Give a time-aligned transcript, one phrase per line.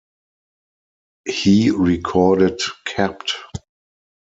[1.27, 3.35] He recorded Kapt.